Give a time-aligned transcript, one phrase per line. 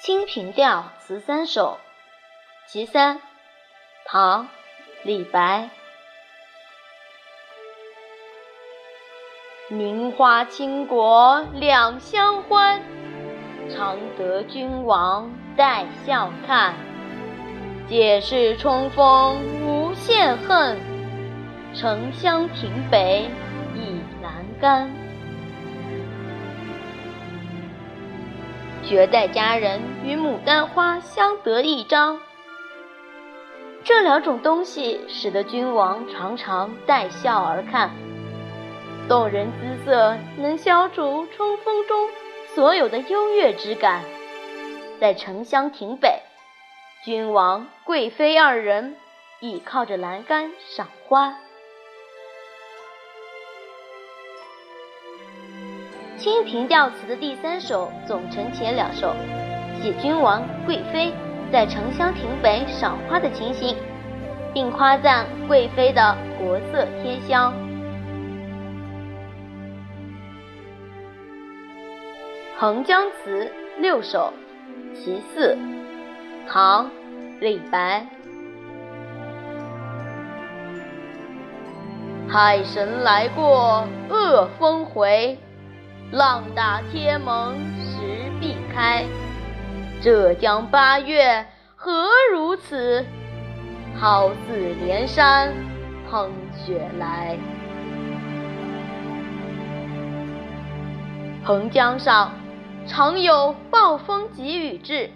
[0.02, 1.78] 《清平调·词三首·
[2.72, 3.16] 其三》
[4.06, 4.44] 唐·
[5.02, 5.68] 李白。
[9.68, 12.80] 名花倾国两相欢，
[13.68, 16.74] 常得君王带笑看。
[17.86, 19.36] 解释冲锋
[19.66, 20.78] 无限恨，
[21.74, 23.28] 城乡亭北
[23.74, 24.99] 倚阑干。
[28.90, 32.18] 绝代佳人与牡丹花相得益彰，
[33.84, 37.88] 这两种东西使得君王常常带笑而看。
[39.08, 42.08] 动人姿色能消除冲锋中
[42.52, 44.02] 所有的优越之感。
[45.00, 46.20] 在城乡亭北，
[47.04, 48.96] 君王贵妃二人
[49.38, 51.28] 倚靠着栏杆赏花。
[56.20, 59.14] 《清平调词》的第三首总成前两首，
[59.80, 61.14] 写君王贵妃
[61.50, 63.74] 在城乡亭北赏花的情形，
[64.52, 67.50] 并夸赞贵妃的国色天香。
[72.60, 73.46] 《横江词》
[73.80, 74.30] 六首，
[74.94, 75.56] 其四，
[76.46, 76.84] 唐·
[77.40, 78.04] 李白。
[82.28, 85.38] 海神来过恶风回。
[86.12, 89.04] 浪打天门石壁开，
[90.02, 93.06] 浙江八月何如此？
[93.96, 95.54] 好似连山
[96.10, 97.38] 喷雪来。
[101.44, 102.32] 横江上
[102.88, 105.10] 常有暴风急雨至，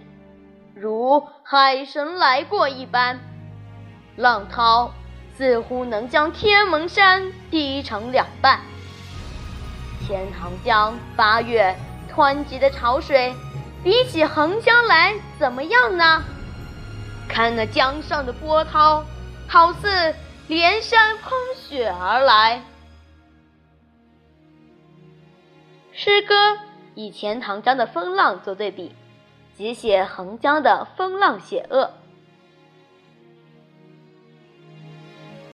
[0.76, 3.18] 如海神来过一般，
[4.14, 4.92] 浪涛
[5.36, 8.60] 似乎能将天门山劈成两半。
[10.06, 11.74] 钱塘江八月
[12.14, 13.34] 湍急的潮水，
[13.82, 16.22] 比起横江来怎么样呢？
[17.28, 19.02] 看那江上的波涛，
[19.48, 20.14] 好似
[20.46, 22.62] 连山喷雪而来。
[25.92, 26.58] 诗歌
[26.94, 28.94] 以钱塘江的风浪做对比，
[29.56, 31.90] 即写横江的风浪险恶。